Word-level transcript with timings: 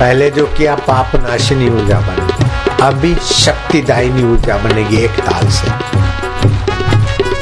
पहले 0.00 0.30
जो 0.30 0.46
किया 0.46 0.74
पाप 0.74 1.16
नाशिनी 1.16 1.68
ऊर्जा 1.70 2.00
बनी। 2.00 2.26
अभी 2.82 3.14
शक्तिदायिनी 3.14 4.22
ऊर्जा 4.22 4.56
बनेगी 4.58 4.96
एक 4.96 5.20
ताल 5.20 5.48
से। 5.48 5.70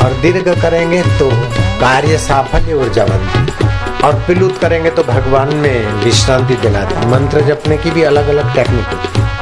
और 0.05 0.13
दीर्घ 0.23 0.49
करेंगे 0.63 1.03
तो 1.19 1.31
कार्य 1.81 2.19
साफल्य 2.19 2.75
ऊर्जा 2.75 3.05
बनती 3.05 3.41
और 4.07 4.15
पिलुत 4.27 4.59
करेंगे 4.59 4.91
तो 4.91 5.03
भगवान 5.03 5.55
में 5.57 6.05
विश्रांति 6.05 6.55
दिलाती 6.55 7.07
मंत्र 7.07 7.41
जपने 7.41 7.77
की 7.77 7.91
भी 7.91 8.03
अलग 8.03 8.29
अलग 8.29 8.55
टेक्निक 8.55 8.87
होती 8.87 9.09
ओम 9.19 9.40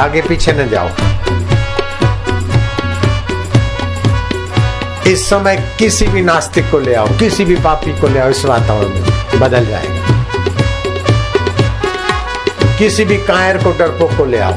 आगे 0.00 0.22
पीछे 0.22 0.52
न 0.52 0.68
जाओ। 0.68 0.88
इस 5.06 5.28
समय 5.30 5.56
किसी 5.78 6.06
भी 6.06 6.22
नास्तिक 6.22 6.70
को 6.70 6.78
ले 6.78 6.94
आओ, 6.94 7.06
किसी 7.18 7.44
भी 7.44 7.56
पापी 7.56 8.00
को 8.00 8.08
ले 8.08 8.20
आओ, 8.20 8.28
इस 8.28 8.44
वातावरण 8.44 8.88
में 8.88 9.40
बदल 9.40 9.66
जाएगा। 9.66 10.06
किसी 12.78 13.04
भी 13.04 13.16
कायर 13.16 13.56
को, 13.56 13.70
डरपोक 13.70 14.16
को 14.16 14.24
ले 14.24 14.38
आओ 14.38 14.54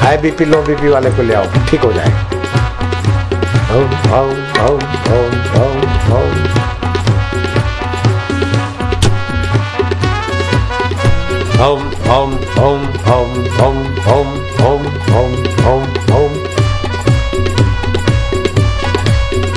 हाई 0.00 0.16
बीपी 0.16 0.44
लो 0.44 0.62
बीपी 0.62 0.88
वाले 0.88 1.10
को 1.10 1.22
ले 1.22 1.34
आओ, 1.34 1.44
ठीक 1.70 1.80
हो 1.80 1.92
जाएगा। 1.92 2.27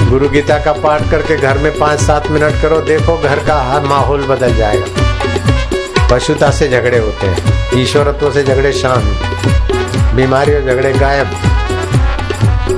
गुरु 0.10 0.30
गीता 0.30 0.58
का 0.64 0.72
पाठ 0.84 1.10
करके 1.12 1.38
घर 1.38 1.58
में 1.64 1.72
पाँच 1.80 2.00
सात 2.02 2.28
मिनट 2.32 2.62
करो 2.62 2.80
देखो 2.90 3.18
घर 3.18 3.44
का 3.48 3.62
हर 3.72 3.86
माहौल 3.90 4.26
बदल 4.28 4.54
जाएगा 4.56 6.08
पशुता 6.12 6.52
से 6.60 6.68
झगड़े 6.70 6.98
होते 6.98 7.28
हैं 7.28 7.82
ईश्वरत्व 7.82 8.32
से 8.32 8.44
झगड़े 8.44 8.74
शांत 8.82 10.14
बीमारियों 10.16 10.62
झगड़े 10.62 10.94
गायब 10.94 11.61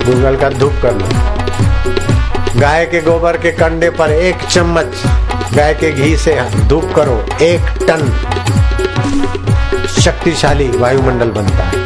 गूगल 0.06 0.36
का 0.42 0.50
धूप 0.60 0.74
कर 0.82 0.96
लो 1.00 2.60
गाय 2.60 2.86
के 2.92 3.02
गोबर 3.02 3.38
के 3.46 3.52
कंडे 3.58 3.90
पर 4.00 4.12
एक 4.12 4.44
चम्मच 4.52 5.04
गाय 5.56 5.74
के 5.84 5.92
घी 5.92 6.16
से 6.26 6.36
धूप 6.68 6.92
करो 6.96 7.18
एक 7.46 7.74
टन 7.88 8.08
शक्तिशाली 10.02 10.68
वायुमंडल 10.78 11.32
बनता 11.40 11.64
है 11.64 11.82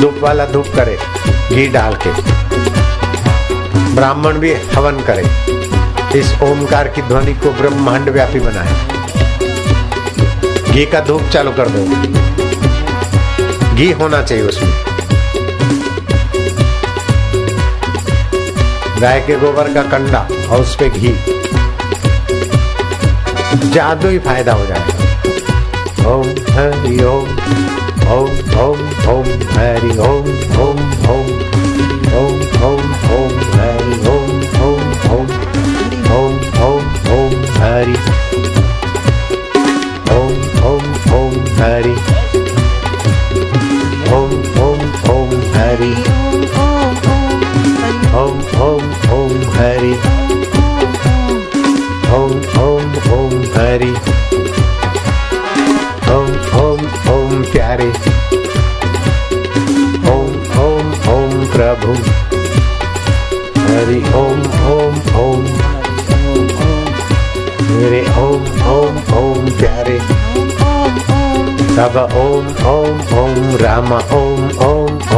धूप 0.00 0.18
वाला 0.22 0.44
धूप 0.52 0.66
करे 0.76 0.96
घी 1.54 1.66
डाल 1.76 1.94
के 2.06 2.10
ब्राह्मण 3.94 4.38
भी 4.40 4.52
हवन 4.74 5.00
करे 5.10 5.22
इस 6.16 6.34
ओमकार 6.42 6.88
की 6.88 7.02
ध्वनि 7.02 7.34
को 7.34 7.50
ब्रह्मांड 7.50 8.08
व्यापी 8.08 8.40
बनाए 8.40 8.72
घी 10.72 10.86
का 10.86 11.00
धूप 11.00 11.22
चालू 11.22 11.50
कर 11.50 11.68
दो। 11.68 11.84
घी 13.74 13.90
होना 13.92 14.22
चाहिए 14.22 14.44
उसमें। 14.44 14.72
गाय 19.00 19.20
के 19.20 19.36
गोबर 19.36 19.74
का 19.74 19.82
कंडा 19.82 20.28
और 20.50 20.60
उस 20.60 20.76
पे 20.76 20.90
घी। 20.90 21.14
जादू 23.70 24.08
ही 24.08 24.18
फ़ायदा 24.18 24.52
हो 24.52 24.66
जाएगा। 24.66 26.08
Om 26.08 26.28
Hari 26.28 27.04
Om 27.04 27.28
Om 28.12 28.30
Om 28.58 28.80
Om, 29.08 29.24
Hari 29.50 29.98
Om 29.98 30.26
Om 30.60 30.78
Om 31.10 31.28
Om 32.18 32.64
Om. 32.64 32.97
Hari 37.78 37.94
Om 40.10 40.34
Om 40.66 40.84
Om 41.14 41.34
Hari 41.58 41.94
Om 44.10 44.32
Om 44.66 44.80
Om 45.14 45.30
Hari 45.54 45.92
Om 48.12 48.38
Om 48.58 48.82
Om 49.10 49.32
Hari 49.54 49.94
Om 52.10 52.32
Om 52.58 52.86
Om 53.12 53.42
Hari 53.54 53.94
Om 56.08 56.30
Om 56.54 56.80
Om 57.06 57.44
Hari. 57.54 58.07
Baba 71.88 72.04
Om 72.14 72.46
Om 72.66 73.00
Om 73.18 73.56
Rama 73.58 74.00
Om 74.10 74.50
Om 74.58 75.00
Om 75.10 75.17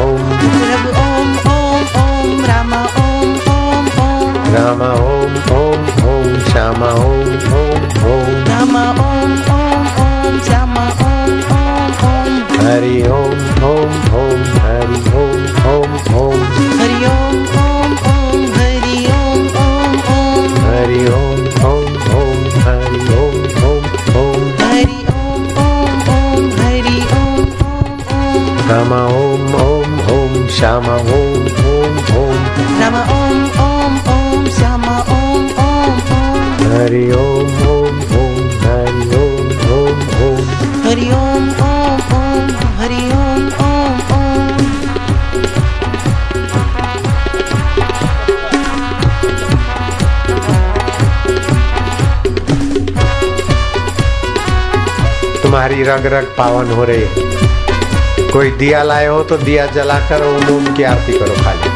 तुम्हारी 55.81 56.03
रंग 56.03 56.13
रग 56.13 56.25
पावन 56.39 56.71
हो 56.71 56.85
रही 56.85 57.03
है। 57.03 58.31
कोई 58.31 58.51
दिया 58.51 58.83
लाए 58.83 59.07
हो 59.07 59.23
तो 59.23 59.37
दिया 59.37 59.67
जलाकर 59.67 60.23
ओम 60.27 60.57
ओम 60.57 60.65
की 60.75 60.83
आरती 60.83 61.13
करो 61.13 61.35
खाली। 61.45 61.71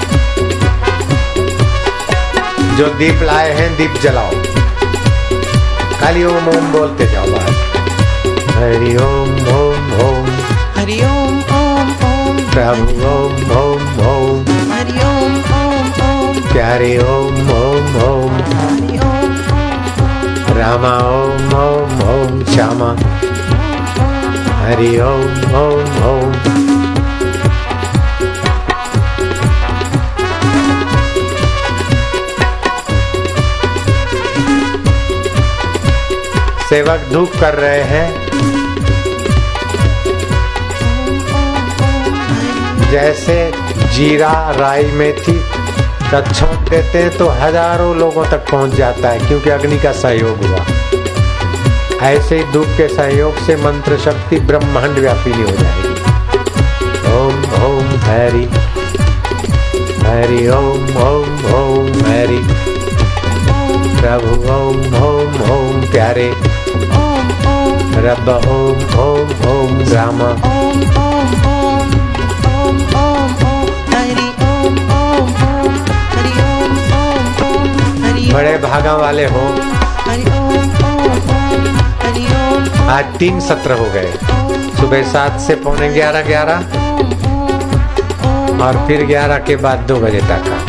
जो 2.77 2.87
दीप 2.95 3.23
लाए 3.23 3.53
हैं 3.53 3.77
दीप 3.77 3.95
जलाओ। 4.03 4.31
खाली 6.01 6.25
ओम 6.25 6.49
ओम 6.49 6.67
बोलते 6.73 7.07
जाओ 7.07 7.27
बस। 7.27 7.63
हरि 8.57 8.97
ओम 8.97 9.33
ओम 9.55 9.93
ओम। 10.01 10.29
हरि 10.77 11.01
ओम 11.05 11.39
ओम 11.61 11.93
ओम। 12.11 12.43
प्रभु 12.53 13.07
ओम 13.13 13.51
ओम 13.61 13.83
ओम। 14.09 14.45
हरि 14.73 14.99
ओम 15.05 15.35
ओम 15.61 15.93
ओम। 16.11 16.43
प्यारे 16.53 16.97
ओम 16.99 17.51
ओम 17.57 17.97
ओम। 18.05 18.43
हरि 18.61 18.99
ओम 18.99 19.37
ओम 19.55 19.95
ओम। 19.95 20.59
रामा 20.59 20.97
ओम 21.21 21.55
ओम 21.65 22.03
ओम। 22.11 22.45
श्यामा। 22.55 22.97
हरि 24.65 24.99
ओम 25.01 25.55
ओम 25.57 25.89
ओम 26.05 26.33
सेवक 36.69 37.09
धूप 37.13 37.33
कर 37.41 37.55
रहे 37.55 37.83
हैं। 37.85 38.09
जैसे 42.91 43.37
जीरा 43.95 44.33
राई 44.51 44.85
मेथी 44.93 45.39
का 46.11 46.21
छोंक 46.23 46.69
देते 46.71 46.99
हैं 46.99 47.17
तो 47.19 47.29
हज़ारों 47.41 47.97
लोगों 47.97 48.25
तक 48.27 48.51
पहुँच 48.51 48.75
जाता 48.75 49.09
है, 49.09 49.29
क्योंकि 49.29 49.51
अग्नि 49.51 49.79
का 49.79 49.93
सहयोग 50.01 50.45
हुआ। 50.47 50.65
ऐसे 52.03 52.39
ही 52.39 52.45
धूप 52.53 52.67
के 52.67 52.89
सहयोग 52.89 53.37
से 53.37 53.57
मंत्र 53.57 53.99
शक्ति 53.99 54.41
ब्रह्मांड 54.41 54.99
व्यापिनी 54.99 55.43
हो 55.43 55.51
जाएगी। 55.51 55.89
ओम 57.13 57.65
ओम, 57.65 57.85
हरि। 57.85 58.45
हरि, 60.07 60.49
ओम 60.49 60.97
ओम 60.97 61.55
ओम, 61.55 61.89
हरि। 61.89 62.41
प्रभु, 64.01 64.53
ओम 64.53 65.03
ओम 65.03 65.51
ओम, 65.51 65.83
प्यारे। 65.91 66.33
रब, 67.97 68.29
ओम 68.29 69.01
ओम 69.01 69.49
ओम, 69.49 69.93
राम। 69.93 70.55
बड़े 78.35 78.59
भागा 78.59 78.97
वाले 78.97 79.27
Om 79.27 79.84
आज 82.89 83.05
तीन 83.19 83.41
सत्र 83.41 83.73
हो 83.73 83.85
गए। 83.85 84.13
सुबह 84.81 85.03
सात 85.03 85.41
से 85.41 85.55
पौने 85.55 85.89
ग्यारह 85.89 86.23
ग्यारह। 86.23 86.57
और 88.65 88.89
फिर 88.89 89.07
ग्यारह 89.07 89.39
के 89.39 89.57
बाद 89.57 89.79
दो 89.79 89.97
बजे 89.97 90.19
तक। 90.19 90.61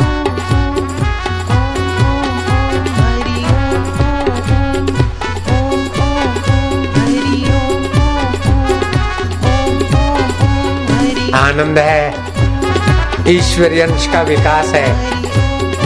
का 11.31 11.38
आनंद 11.38 11.77
है। 11.77 12.13
ईश्वरीय 13.27 13.81
अंश 13.81 14.07
का 14.07 14.21
विकास 14.21 14.67
है। 14.67 15.12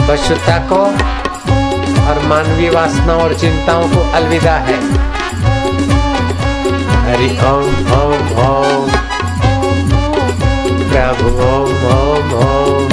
पशुता 0.08 0.58
को 0.58 0.86
और 2.08 2.22
मानवीय 2.26 2.70
वासना 2.70 3.14
और 3.14 3.34
चिंताओं 3.34 3.88
को 3.88 4.12
अलविदा 4.12 4.52
है। 4.52 5.09
हरि 7.10 7.28
ओम 7.46 7.88
ओम 7.94 8.28
ओम 8.40 8.90
प्रभु 10.90 11.30
ओम 11.46 11.80
ओम 11.92 12.34
ओम 12.42 12.84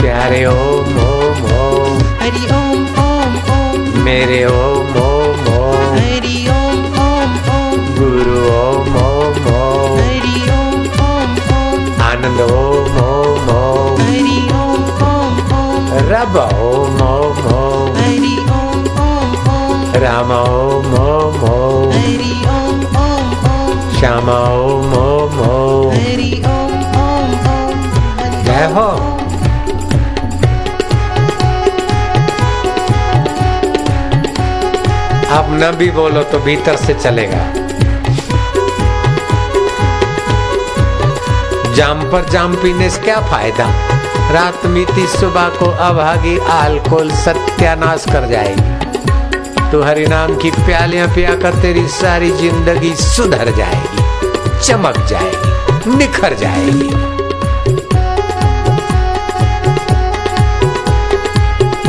प्यारे 0.00 0.40
Om 0.46 0.98
Om 1.02 1.44
Om 1.58 2.00
Hari 2.22 2.42
Om 2.56 2.82
Om 3.02 3.36
Om 3.58 4.02
मेरे 4.08 4.40
Om 4.46 4.98
Om 5.02 5.46
Om 5.52 5.94
Hari 5.98 6.34
Om 6.56 6.82
Om 7.04 7.38
Om 7.58 7.86
गुरु 8.00 8.42
Om 8.56 8.98
Om 9.04 9.48
Om 9.54 9.96
Hari 10.00 10.36
Om 10.56 10.90
Om 11.06 11.38
Om 11.60 12.02
आनंद 12.08 12.40
Om 12.48 13.00
Om 13.06 13.48
Om 13.56 14.02
Hari 14.02 14.42
Om 14.64 14.92
Om 15.12 15.40
Om 15.62 15.96
रब 16.12 16.36
Om 16.48 17.02
Om 17.12 17.46
Om 17.54 17.67
Ram 19.98 20.30
Om 20.30 20.92
Om 20.94 21.42
Om. 21.44 21.92
Hari 21.92 22.34
Om 22.48 22.82
Om 22.96 23.30
Om 23.48 23.98
Shyam 23.98 24.28
Om 24.28 24.92
Om 24.94 25.38
Om. 25.40 25.90
Om 26.48 26.74
Om 26.98 27.32
Om 27.46 27.80
Hari 28.18 28.44
जय 28.44 28.64
हो। 28.74 28.86
अब 35.38 35.46
न 35.52 35.72
भी 35.78 35.90
बोलो 35.90 36.22
तो 36.22 36.38
भीतर 36.38 36.76
से 36.76 36.94
चलेगा। 36.94 37.44
जाम 41.74 42.10
पर 42.12 42.28
जाम 42.28 42.54
पीने 42.54 42.90
से 42.90 43.02
क्या 43.02 43.20
फ़ायदा? 43.20 43.68
रात 44.32 44.66
मीती 44.66 45.06
सुबह 45.06 45.48
को 45.48 45.70
अभागी 45.88 46.38
अल्कोहल 46.38 47.10
सत्यानाश 47.10 48.04
कर 48.12 48.28
जाएगी। 48.28 48.77
तू 49.72 49.80
हरि 49.82 50.06
नाम 50.06 50.34
की 50.36 50.50
प्यालियाँ 50.50 51.06
पिया 51.14 51.34
कर 51.36 51.54
तेरी 51.62 51.86
सारी 51.90 52.30
ज़िंदगी 52.32 52.94
सुधर 52.96 53.50
जाएगी, 53.56 54.02
चमक 54.60 54.96
जाएगी, 55.08 55.96
निखर 55.96 56.34
जाएगी। 56.34 56.88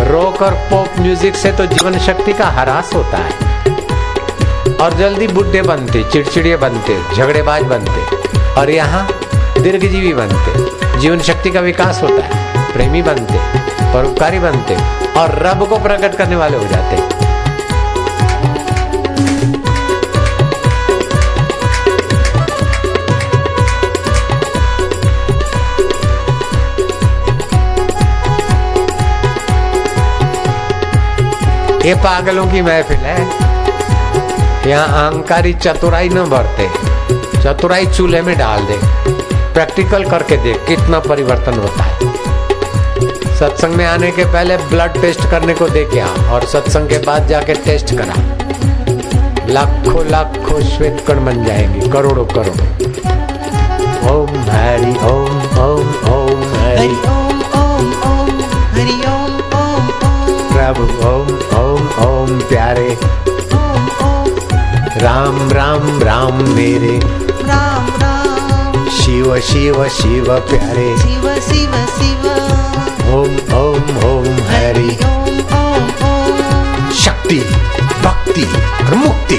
रॉक 0.10 0.42
और 0.42 0.54
पॉप 0.72 1.00
म्यूज़िक 1.00 1.36
से 1.36 1.52
तो 1.52 1.66
जीवन 1.66 1.98
शक्ति 2.00 2.34
का 2.34 2.46
हरास 2.50 2.94
होता 2.96 3.18
है। 3.18 4.75
और 4.75 4.94
जल्दी 4.98 5.28
बुढ़े 5.30 5.62
बनते, 5.62 6.04
चिड़चिड़िए 6.12 6.58
बनते, 6.58 6.98
झगड़ेबाज 7.16 7.64
बनते, 7.64 8.02
और 8.60 8.70
यहाँ 8.70 9.08
दीर्घजीवी 9.60 10.14
बनते, 10.14 11.00
जीवन 11.00 11.20
शक्ति 11.22 11.52
का 11.52 11.60
विकास 11.62 12.02
होता 12.04 12.25
है, 12.25 12.74
प्रेमी 12.74 13.02
बनते, 13.02 13.40
परोपकारी 13.94 14.40
बनते, 14.40 14.75
और 15.20 15.40
रब 15.46 15.68
को 15.70 15.80
प्रकट 15.80 16.18
करने 16.18 16.36
वाले 16.36 16.58
हो 16.58 16.68
जाते। 16.68 17.19
ये 31.89 31.94
पागलों 31.95 32.45
की 32.47 32.62
महफिल 32.62 32.97
है। 32.97 33.19
यहाँ 34.69 34.88
अहंकारी 34.88 35.53
चतुराई 35.53 36.09
न 36.09 36.24
बरते 36.30 36.68
चतुराई 37.44 37.86
चूल्हे 37.88 38.21
में 38.21 38.38
डाल 38.38 38.65
दे। 38.65 38.77
प्रैक्टिकल 39.53 40.03
करके 40.09 40.38
देख 40.38 40.68
कितना 40.68 41.00
परिवर्तन 41.00 41.59
होता 41.59 41.83
है। 41.83 43.38
सत्संग 43.38 43.74
में 43.74 43.86
आने 43.86 44.12
के 44.12 44.25
पहले 44.25 44.57
ब्लड 44.57 45.01
टेस्ट 45.01 45.30
करने 45.31 45.53
को 45.53 45.69
दे 45.69 45.83
क्या 45.86 46.07
और 46.33 46.45
सत्संग 46.45 46.89
के 46.89 46.97
बाद 46.97 47.27
जाके 47.27 47.53
टेस्ट 47.65 47.95
करा। 47.97 48.15
लाखों 49.50 50.06
लाखों 50.06 50.62
श्वेत 50.69 51.03
कण 51.07 51.25
बन 51.25 51.44
जाएँगे 51.45 51.89
करोड़ों 51.89 52.25
करोड़ों 52.25 52.88
राम 65.89 66.03
राम 66.03 66.39
राम। 66.39 66.56
मेरे 66.56 67.00
Ram 67.27 67.88
Ram 68.01 68.89
शिव 68.89 69.39
शिव 69.39 69.88
शिव 69.88 70.25
प्यारे। 70.25 70.95
Shiva 70.97 71.33
Shiva 71.47 71.81
Shiva 71.95 72.36
Om 73.13 73.57
Om 73.57 74.09
Om 74.09 74.33
Hari. 74.33 74.97
Om 75.03 75.39
Om 75.53 75.86
Om 76.03 76.94
शक्ति 76.94 77.39
भक्ति 78.03 78.44
और 78.86 78.95
मुक्ति। 78.95 79.36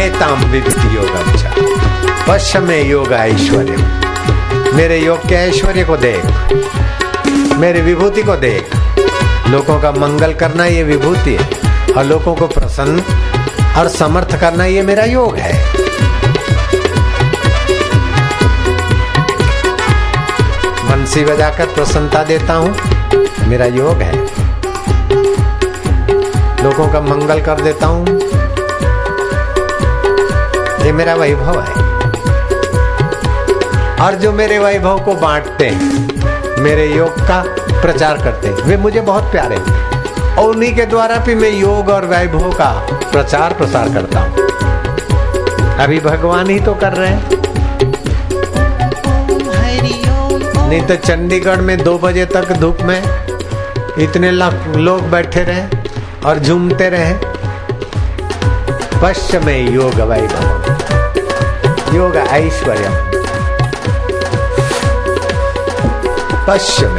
एताम 0.00 0.44
विभूति 0.44 0.96
योग 0.96 1.10
पश्चिम 2.28 2.62
में 2.62 2.88
योग 2.88 3.12
ऐश्वर्य 3.12 3.98
मेरे 4.74 4.98
योग 4.98 5.28
के 5.28 5.34
ऐश्वर्य 5.34 5.84
को 5.84 5.96
देख। 5.96 6.22
मेरे 7.58 7.80
विभूति 7.80 8.22
को 8.22 8.34
देख। 8.36 8.74
लोगों 9.48 9.78
का 9.80 9.90
मंगल 9.92 10.32
करना 10.34 10.64
ये 10.66 10.82
विभूति 10.84 11.34
है, 11.34 11.46
और 11.92 12.04
लोगों 12.04 12.34
को 12.34 12.46
प्रसन्न 12.48 13.02
और 13.78 13.88
समर्थ 13.88 14.38
करना 14.40 14.64
ये 14.64 14.82
मेरा 14.82 15.04
योग 15.04 15.36
है। 15.36 15.52
बंसी 20.84 21.24
बजाकर 21.24 21.66
प्रसन्नता 21.74 22.22
देता 22.24 22.54
हूँ, 22.54 22.74
मेरा 23.48 23.66
योग 23.66 24.02
है। 24.02 24.12
लोगों 26.64 26.88
का 26.92 27.00
मंगल 27.02 27.40
कर 27.40 27.60
देता 27.60 27.86
हूँ, 27.86 28.06
ये 30.84 30.92
मेरा 30.92 31.14
वैभव 31.14 31.60
है। 31.60 31.86
और 33.98 34.14
जो 34.14 34.32
मेरे 34.32 34.58
वैभव 34.58 35.04
को 35.04 35.14
बांटते 35.16 35.66
हैं 35.66 36.07
मेरे 36.58 36.86
योग 36.86 37.20
का 37.20 37.42
प्रचार 37.82 38.18
करते 38.18 38.50
वे 38.62 38.76
मुझे 38.76 39.00
बहुत 39.00 39.24
प्यारे 39.24 39.56
और 40.32 40.48
उन्हीं 40.48 40.74
के 40.76 40.86
द्वारा 40.86 41.16
भी 41.16 41.34
मैं 41.34 41.50
योग 41.50 41.88
और 41.88 42.04
वैभव 42.04 42.52
का 42.52 42.70
प्रचार 43.12 43.52
प्रसार 43.54 43.88
करता 43.88 44.20
हूँ। 44.20 44.46
अभी 45.78 46.00
भगवान 46.00 46.50
ही 46.50 46.60
तो 46.60 46.74
कर 46.74 46.92
रहे 46.92 47.08
हैं। 47.08 47.36
नहीं 50.68 50.82
तो 50.82 50.96
चंडीगढ़ 50.96 51.60
में 51.60 51.76
दो 51.84 51.98
बजे 51.98 52.24
तक 52.26 52.52
धूप 52.52 52.78
में 52.82 53.02
इतने 53.98 54.30
लाख 54.30 54.76
लोग 54.76 55.10
बैठे 55.10 55.42
रहे 55.42 55.66
और 56.26 56.38
झूमते 56.38 56.88
रहे। 56.88 57.14
पश्चिम 59.02 59.46
में 59.46 59.70
योग 59.70 59.94
वैभव। 59.94 60.46
योग 61.94 62.16
ऐश्वर्य। 62.16 63.07
पश्चिम 66.48 66.94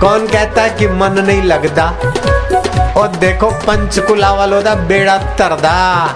कौन 0.00 0.26
कहता 0.26 0.62
है 0.62 0.70
कि 0.70 0.88
मन 0.88 1.12
नहीं 1.26 1.42
लगता? 1.42 1.84
और 2.96 3.08
देखो 3.08 3.50
पंचकुला 3.50 4.32
वालों 4.32 4.62
का 4.62 4.74
बेड़ा 4.74 5.18
तरदा। 5.18 6.06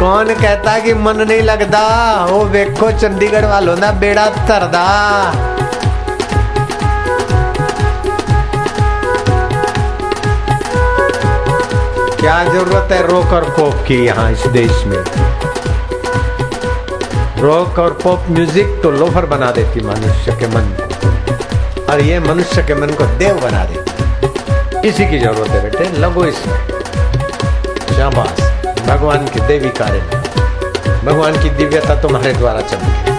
कौन 0.00 0.34
कहता 0.34 0.78
कि 0.78 0.94
मन 0.94 1.16
नहीं 1.16 1.42
लगता? 1.42 1.82
वो 2.24 2.44
देखो 2.44 2.90
चंडीगढ़ 2.90 3.44
वालों 3.44 3.76
का 3.76 3.92
बेड़ा 3.92 4.26
तरदा। 4.26 5.51
क्या 12.22 12.42
ज़रूरत 12.44 12.92
है 12.92 13.00
रोक 13.06 13.32
और 13.34 13.44
पोप 13.50 13.74
की 13.86 13.94
यहाँ 14.06 14.30
इस 14.32 14.42
देश 14.56 14.84
में? 14.86 14.96
रॉक 17.42 17.78
और 17.78 17.92
पॉप 18.02 18.26
म्यूज़िक 18.30 18.78
तो 18.82 18.90
लोफर 18.90 19.26
बना 19.26 19.50
देती 19.52 19.80
मनुष्य 19.86 20.32
के 20.40 20.46
मन 20.48 20.68
को। 20.78 21.92
और 21.92 22.00
ये 22.00 22.20
मनुष्य 22.20 22.62
के 22.62 22.74
मन 22.74 22.94
को 23.00 23.06
देव 23.18 23.40
बना 23.40 23.64
देती। 23.64 24.88
इसी 24.88 25.10
की 25.10 25.18
ज़रूरत 25.18 25.50
है 25.50 25.62
बेटे 25.62 25.90
लगो 25.98 26.24
इसमें 26.24 26.58
शाबाश। 27.96 28.40
भगवान 28.88 29.26
की 29.26 29.40
देवी 29.48 29.70
कार्य। 29.80 30.00
भगवान 31.04 31.42
की 31.42 31.50
दिव्यता 31.50 32.00
तुम्हारे 32.02 32.32
द्वारा 32.32 32.60
चमके। 32.60 33.11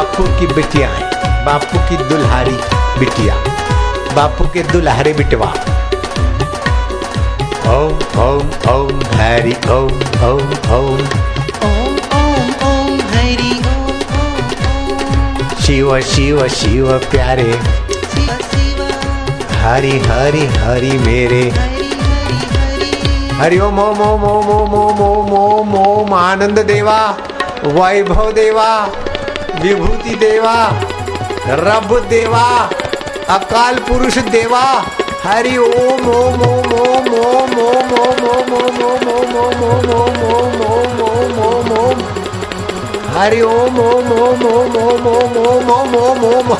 बापू 0.00 0.22
की 0.38 0.46
बिटिया 0.54 0.88
है 0.90 1.44
बापू 1.44 1.78
की 1.88 1.96
दुल्हारी 2.08 2.52
बिटिया 2.98 3.34
बापू 4.16 4.44
के 4.52 4.62
दुल्हारे 4.70 5.12
बिटवा 5.14 5.48
ओम 7.72 7.98
ओम 8.22 8.46
ओम 8.74 9.02
हरि 9.16 9.52
ओम 9.74 9.98
ओम 10.28 10.54
ओम 10.76 11.02
शिव 15.66 15.98
शिव 16.12 16.46
शिव 16.56 16.96
प्यारे 17.10 17.50
हरि 19.64 19.92
हरि 20.08 20.46
हरि 20.56 20.96
मेरे 21.06 21.42
हरि 23.42 23.58
ओम 23.68 23.78
ओम 23.80 24.00
ओम 24.08 24.24
ओम 24.30 24.74
ओम 24.80 25.04
ओम 25.10 25.34
ओम 25.42 25.78
ओम 25.84 26.14
आनंद 26.22 26.64
देवा 26.72 26.98
वैभव 27.64 28.30
देवा 28.32 28.70
विभूति 29.62 30.14
देवा 30.24 30.54
रब 31.64 31.88
देवा 32.10 32.44
अकाल 33.36 33.78
पुरुष 33.88 34.18
देवा 34.34 34.62
हरि 35.24 35.56
ओम 35.56 36.08
ओम 36.18 36.40
ओम 36.48 36.72
ओम 36.80 37.08
ओम 37.20 37.58
ओम 37.64 37.92
ओम 38.00 38.22
ओम 38.30 38.52
ओम 38.52 38.78
ओम 38.80 39.34
ओम 39.40 39.60
ओम 39.64 39.64
ओम 39.64 40.22
ओम 40.30 40.62
ओम 40.70 41.00
ओम 41.00 41.02
ओम 41.08 41.40
ओम 41.48 41.70
ओम 41.80 42.02
हरि 43.16 43.40
ओम 43.54 43.78
ओम 43.88 44.12
ओम 44.22 44.44
ओम 44.52 44.76
ओम 44.84 45.06
ओम 45.14 45.36
ओम 45.46 45.94
ओम 45.96 46.24
ओम 46.24 46.50
ओम 46.52 46.56